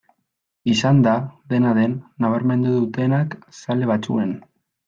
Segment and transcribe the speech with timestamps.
[0.71, 1.13] Izan da,
[1.53, 1.93] dena den,
[2.25, 4.35] nabarmendu dutenak zale batzuen.